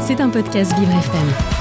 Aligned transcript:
C'est 0.00 0.20
un 0.20 0.28
podcast 0.28 0.72
Vivre 0.78 0.90
FM. 0.90 1.60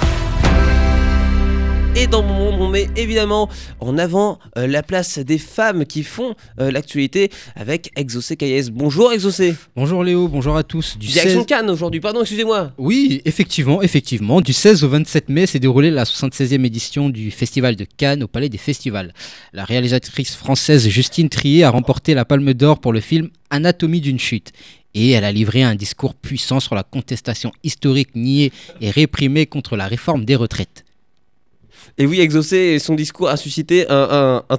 Et 1.96 2.08
dans 2.08 2.24
mon 2.24 2.34
monde, 2.34 2.62
on 2.62 2.70
met 2.70 2.88
évidemment 2.96 3.50
en 3.80 3.98
avant 3.98 4.40
euh, 4.58 4.68
la 4.68 4.84
place 4.84 5.20
des 5.20 5.38
femmes 5.38 5.86
qui 5.86 6.04
font 6.04 6.34
euh, 6.60 6.72
l'actualité 6.72 7.30
avec 7.56 7.92
Exaucé 7.96 8.38
Caillès. 8.38 8.70
Bonjour 8.70 9.12
Exaucé. 9.12 9.56
Bonjour 9.76 10.04
Léo, 10.04 10.28
bonjour 10.28 10.56
à 10.56 10.64
tous. 10.64 10.98
Du 10.98 11.08
Direction 11.08 11.40
16... 11.40 11.46
Cannes 11.46 11.70
aujourd'hui, 11.70 12.00
pardon, 12.00 12.22
excusez-moi. 12.22 12.72
Oui, 12.78 13.22
effectivement, 13.26 13.82
effectivement. 13.82 14.40
Du 14.40 14.54
16 14.54 14.84
au 14.84 14.90
27 14.90 15.30
mai 15.30 15.46
s'est 15.46 15.60
déroulée 15.60 15.92
la 15.92 16.06
76e 16.06 16.64
édition 16.66 17.10
du 17.10 17.32
Festival 17.32 17.76
de 17.76 17.86
Cannes 17.98 18.24
au 18.24 18.28
Palais 18.28 18.50
des 18.50 18.58
Festivals. 18.58 19.14
La 19.52 19.66
réalisatrice 19.66 20.36
française 20.36 20.88
Justine 20.88 21.28
Trier 21.28 21.66
a 21.66 21.70
remporté 21.70 22.14
la 22.14 22.24
Palme 22.24 22.54
d'Or 22.54 22.80
pour 22.80 22.94
le 22.94 23.02
film 23.02 23.30
Anatomie 23.50 24.00
d'une 24.00 24.20
chute 24.20 24.54
et 24.94 25.12
elle 25.12 25.24
a 25.24 25.32
livré 25.32 25.64
un 25.64 25.76
discours 25.76 26.14
puissant 26.14 26.60
sur 26.60 26.76
la 26.76 26.84
contestation 26.84 27.52
historique 27.64 28.16
niée 28.16 28.52
et 28.82 28.90
réprimée 28.90 29.46
contre 29.46 29.76
la 29.76 29.88
réforme 29.88 30.26
des 30.26 30.36
retraites. 30.36 30.86
Et 31.98 32.06
oui, 32.06 32.22
Exaucé, 32.22 32.80
son 32.80 32.96
discours 32.96 33.28
a 33.28 33.36
suscité 33.36 33.86
un, 33.90 34.42
un, 34.50 34.58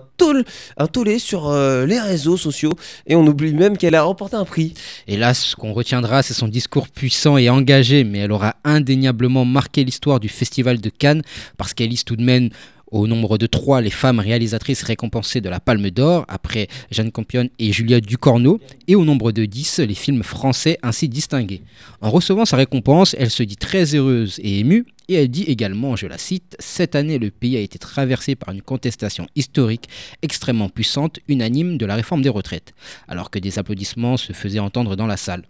un, 0.77 0.87
tollé 0.87 1.18
sur 1.18 1.48
euh, 1.48 1.87
les 1.87 1.98
réseaux 1.98 2.37
sociaux. 2.37 2.73
Et 3.06 3.16
on 3.16 3.27
oublie 3.27 3.54
même 3.54 3.78
qu'elle 3.78 3.95
a 3.95 4.02
remporté 4.02 4.37
un 4.37 4.45
prix. 4.45 4.74
Et 5.09 5.16
là, 5.16 5.32
ce 5.32 5.56
qu'on 5.56 5.73
retiendra, 5.73 6.23
c'est 6.23 6.34
son 6.34 6.48
discours 6.48 6.88
puissant 6.88 7.38
et 7.38 7.48
engagé. 7.48 8.04
Mais 8.04 8.18
elle 8.18 8.32
aura 8.32 8.56
indéniablement 8.65 9.46
marqué 9.46 9.84
l'histoire 9.84 10.20
du 10.20 10.28
Festival 10.28 10.82
de 10.82 10.90
Cannes 10.90 11.23
parce 11.56 11.73
qu'elle 11.73 11.88
lise 11.88 12.04
tout 12.04 12.16
de 12.16 12.24
même 12.24 12.51
au 12.90 13.06
nombre 13.06 13.38
de 13.38 13.46
trois 13.46 13.80
les 13.80 13.90
femmes 13.90 14.20
réalisatrices 14.20 14.82
récompensées 14.82 15.40
de 15.40 15.48
la 15.48 15.60
Palme 15.60 15.90
d'Or, 15.90 16.24
après 16.28 16.68
Jeanne 16.90 17.12
Campion 17.12 17.48
et 17.58 17.72
Julia 17.72 18.00
Ducorneau, 18.00 18.60
et 18.88 18.94
au 18.94 19.04
nombre 19.04 19.32
de 19.32 19.44
10 19.44 19.80
les 19.80 19.94
films 19.94 20.22
français 20.22 20.78
ainsi 20.82 21.08
distingués. 21.08 21.62
En 22.00 22.10
recevant 22.10 22.45
sa 22.45 22.56
récompense, 22.56 23.14
elle 23.18 23.30
se 23.30 23.42
dit 23.42 23.56
très 23.56 23.95
heureuse 23.95 24.40
et 24.42 24.60
émue, 24.60 24.86
et 25.08 25.14
elle 25.14 25.28
dit 25.28 25.42
également, 25.42 25.96
je 25.96 26.06
la 26.06 26.18
cite, 26.18 26.56
Cette 26.60 26.95
année, 26.95 27.18
le 27.18 27.30
pays 27.30 27.56
a 27.56 27.60
été 27.60 27.78
traversé 27.78 28.37
par 28.37 28.54
une 28.54 28.62
contestation 28.62 29.26
historique 29.34 29.88
extrêmement 30.22 30.68
puissante, 30.68 31.18
unanime 31.26 31.78
de 31.78 31.87
la 31.87 31.96
réforme 31.96 32.22
des 32.22 32.28
retraites, 32.28 32.74
alors 33.09 33.30
que 33.30 33.40
des 33.40 33.59
applaudissements 33.59 34.16
se 34.16 34.32
faisaient 34.32 34.60
entendre 34.60 34.95
dans 34.95 35.09
la 35.09 35.16
salle. 35.16 35.43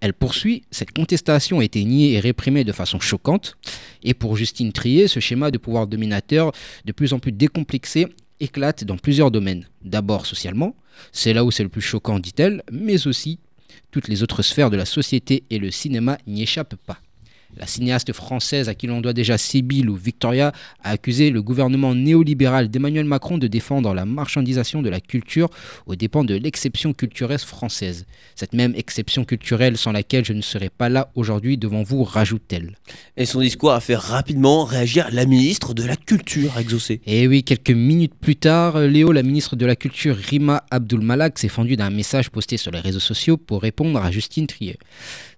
Elle 0.00 0.14
poursuit, 0.14 0.62
cette 0.70 0.92
contestation 0.92 1.60
a 1.60 1.64
été 1.64 1.84
niée 1.84 2.14
et 2.14 2.20
réprimée 2.20 2.64
de 2.64 2.72
façon 2.72 3.00
choquante. 3.00 3.56
Et 4.02 4.14
pour 4.14 4.36
Justine 4.36 4.72
Trier, 4.72 5.08
ce 5.08 5.20
schéma 5.20 5.50
de 5.50 5.58
pouvoir 5.58 5.86
dominateur 5.86 6.52
de 6.86 6.92
plus 6.92 7.12
en 7.12 7.18
plus 7.18 7.32
décomplexé 7.32 8.06
éclate 8.40 8.84
dans 8.84 8.96
plusieurs 8.96 9.30
domaines. 9.30 9.68
D'abord 9.82 10.24
socialement, 10.24 10.74
c'est 11.12 11.34
là 11.34 11.44
où 11.44 11.50
c'est 11.50 11.62
le 11.62 11.68
plus 11.68 11.82
choquant, 11.82 12.18
dit-elle, 12.18 12.62
mais 12.72 13.06
aussi 13.06 13.38
toutes 13.90 14.08
les 14.08 14.22
autres 14.22 14.42
sphères 14.42 14.70
de 14.70 14.76
la 14.76 14.86
société 14.86 15.44
et 15.50 15.58
le 15.58 15.70
cinéma 15.70 16.16
n'y 16.26 16.42
échappent 16.42 16.76
pas. 16.86 16.98
La 17.56 17.66
cinéaste 17.66 18.12
française 18.12 18.68
à 18.68 18.74
qui 18.74 18.86
l'on 18.86 19.00
doit 19.00 19.12
déjà 19.12 19.36
Sibyl 19.36 19.90
ou 19.90 19.96
Victoria 19.96 20.52
a 20.82 20.90
accusé 20.90 21.30
le 21.30 21.42
gouvernement 21.42 21.94
néolibéral 21.94 22.68
d'Emmanuel 22.68 23.04
Macron 23.04 23.38
de 23.38 23.46
défendre 23.46 23.92
la 23.92 24.04
marchandisation 24.04 24.82
de 24.82 24.88
la 24.88 25.00
culture 25.00 25.50
aux 25.86 25.96
dépens 25.96 26.24
de 26.24 26.34
l'exception 26.34 26.92
culturelle 26.92 27.38
française. 27.38 28.06
Cette 28.36 28.54
même 28.54 28.74
exception 28.76 29.24
culturelle 29.24 29.76
sans 29.76 29.92
laquelle 29.92 30.24
je 30.24 30.32
ne 30.32 30.42
serais 30.42 30.70
pas 30.70 30.88
là 30.88 31.10
aujourd'hui 31.14 31.58
devant 31.58 31.82
vous, 31.82 32.04
rajoute-t-elle. 32.04 32.76
Et 33.16 33.26
son 33.26 33.40
discours 33.40 33.72
a 33.72 33.80
fait 33.80 33.96
rapidement 33.96 34.64
réagir 34.64 35.08
la 35.12 35.26
ministre 35.26 35.74
de 35.74 35.84
la 35.84 35.96
Culture. 36.10 36.52
Et 37.06 37.28
oui, 37.28 37.44
quelques 37.44 37.70
minutes 37.70 38.14
plus 38.20 38.34
tard, 38.34 38.80
Léo, 38.80 39.12
la 39.12 39.22
ministre 39.22 39.54
de 39.54 39.64
la 39.64 39.76
Culture, 39.76 40.16
Rima 40.16 40.64
Abdul 40.72 41.02
Malak, 41.02 41.38
s'est 41.38 41.48
fendue 41.48 41.76
d'un 41.76 41.90
message 41.90 42.30
posté 42.30 42.56
sur 42.56 42.72
les 42.72 42.80
réseaux 42.80 42.98
sociaux 42.98 43.36
pour 43.36 43.62
répondre 43.62 44.02
à 44.02 44.10
Justine 44.10 44.48
Trier. 44.48 44.76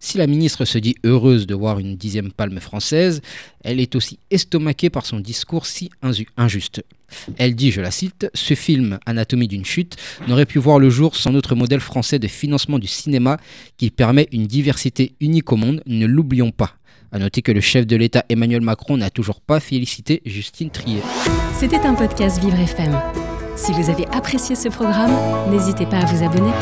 Si 0.01 0.17
la 0.17 0.27
ministre 0.27 0.65
se 0.65 0.79
dit 0.79 0.95
heureuse 1.05 1.47
de 1.47 1.55
voir 1.55 1.79
une 1.79 1.97
dixième 1.97 2.33
palme 2.33 2.59
française, 2.59 3.21
elle 3.63 3.81
est 3.81 3.95
aussi 3.97 4.19
estomaquée 4.31 4.89
par 4.89 5.05
son 5.05 5.21
discours 5.21 5.67
si 5.67 5.91
injuste. 6.39 6.83
Elle 7.37 7.55
dit, 7.55 7.71
je 7.71 7.83
la 7.83 7.91
cite, 7.91 8.31
Ce 8.33 8.55
film, 8.55 8.99
Anatomie 9.05 9.49
d'une 9.49 9.67
chute, 9.67 9.97
n'aurait 10.27 10.47
pu 10.47 10.59
voir 10.59 10.79
le 10.79 10.89
jour 10.89 11.17
sans 11.17 11.33
notre 11.33 11.55
modèle 11.55 11.81
français 11.81 12.19
de 12.19 12.29
financement 12.29 12.79
du 12.79 12.87
cinéma 12.87 13.37
qui 13.77 13.91
permet 13.91 14.27
une 14.33 14.47
diversité 14.47 15.13
unique 15.21 15.53
au 15.53 15.57
monde, 15.57 15.83
ne 15.85 16.07
l'oublions 16.07 16.51
pas. 16.51 16.77
A 17.15 17.19
noter 17.19 17.43
que 17.43 17.53
le 17.53 17.61
chef 17.61 17.87
de 17.87 17.95
l'État 17.95 18.25
Emmanuel 18.31 18.63
Macron 18.63 18.97
n'a 18.97 19.11
toujours 19.11 19.43
pas 19.43 19.61
félicité 19.61 20.23
Justine 20.25 20.71
Trier. 20.71 21.03
C'était 21.55 21.81
un 21.81 21.95
podcast 21.95 22.41
Vivre 22.43 22.59
FM. 22.59 22.99
Si 23.55 23.71
vous 23.73 23.91
avez 23.91 24.07
apprécié 24.09 24.57
ce 24.57 24.69
programme, 24.69 25.13
n'hésitez 25.51 25.85
pas 25.85 25.99
à 25.99 26.07
vous 26.07 26.25
abonner. 26.25 26.53